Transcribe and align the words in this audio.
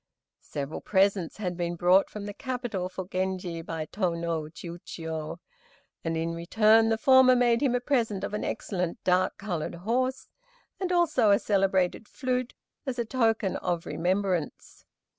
Several 0.47 0.81
presents 0.81 1.37
had 1.37 1.55
been 1.55 1.75
brought 1.75 2.09
from 2.09 2.25
the 2.25 2.33
capital 2.33 2.89
for 2.89 3.07
Genji 3.07 3.61
by 3.61 3.85
Tô 3.85 4.17
no 4.19 4.49
Chiûjiô, 4.49 5.37
and, 6.03 6.17
in 6.17 6.33
return, 6.33 6.89
the 6.89 6.97
former 6.97 7.35
made 7.35 7.61
him 7.61 7.75
a 7.75 7.79
present 7.79 8.23
of 8.23 8.33
an 8.33 8.43
excellent 8.43 8.97
dark 9.03 9.37
colored 9.37 9.75
horse, 9.75 10.27
and 10.79 10.91
also 10.91 11.29
a 11.29 11.37
celebrated 11.37 12.07
flute, 12.07 12.55
as 12.83 12.97
a 12.97 13.05
token 13.05 13.57
of 13.57 13.85
remembrance. 13.85 14.85